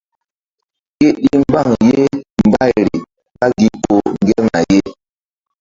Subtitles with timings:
[0.97, 2.01] Ke ɗi mbaŋ ye
[2.47, 2.97] mbayri
[3.37, 4.79] ɓá gi ko ŋgerna ye.